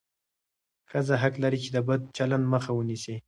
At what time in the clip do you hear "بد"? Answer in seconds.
1.87-2.01